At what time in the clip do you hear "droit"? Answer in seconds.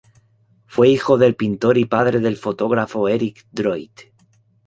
3.51-3.91